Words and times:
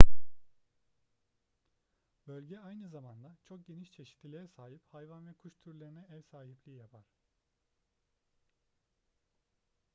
bölge 2.27 2.59
aynı 2.59 2.89
zamanda 2.89 3.37
çok 3.43 3.65
geniş 3.65 3.91
çeşitliliğe 3.91 4.47
sahip 4.47 4.81
hayvan 4.91 5.27
ve 5.27 5.33
kuş 5.33 5.57
türlerine 5.59 6.07
ev 6.09 6.21
sahipliği 6.21 6.77
yapar 6.77 7.05